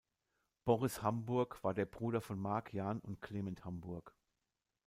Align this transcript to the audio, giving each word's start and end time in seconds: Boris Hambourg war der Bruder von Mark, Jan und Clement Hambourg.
Boris 0.65 0.97
Hambourg 1.03 1.59
war 1.63 1.75
der 1.75 1.85
Bruder 1.85 2.21
von 2.21 2.39
Mark, 2.39 2.73
Jan 2.73 3.01
und 3.01 3.21
Clement 3.21 3.63
Hambourg. 3.65 4.15